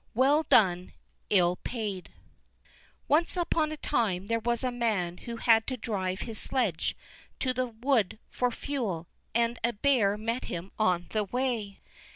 Well 0.15 0.41
Done: 0.41 0.93
Ill 1.29 1.57
Paid 1.57 2.11
Once 3.07 3.37
upon 3.37 3.71
a 3.71 3.77
time 3.77 4.25
there 4.25 4.39
was 4.39 4.63
a 4.63 4.71
man 4.71 5.17
who 5.19 5.35
had 5.37 5.67
to 5.67 5.77
drive 5.77 6.21
his 6.21 6.39
sledge 6.39 6.95
to 7.39 7.53
the 7.53 7.67
wood 7.67 8.17
for 8.31 8.49
fuel, 8.49 9.05
and 9.35 9.59
a 9.63 9.73
bear 9.73 10.17
met 10.17 10.45
him 10.45 10.71
on 10.79 11.05
the 11.11 11.25
way. 11.25 11.81